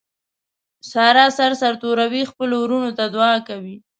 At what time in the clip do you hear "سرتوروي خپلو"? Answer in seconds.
1.61-2.55